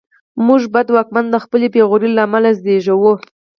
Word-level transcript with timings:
موږ 0.45 0.61
بد 0.73 0.87
واکمن 0.95 1.25
د 1.31 1.35
خپلې 1.43 1.67
بېغورۍ 1.73 2.09
له 2.13 2.21
امله 2.27 2.49
زېږوو. 2.63 3.13